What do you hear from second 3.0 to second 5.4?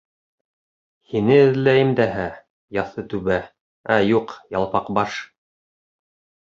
Түбә, ә юҡ, ялпаҡбаш.